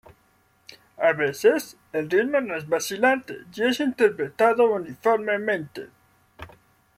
[0.97, 5.89] A veces, el ritmo no es vacilante y es interpretado uniformemente.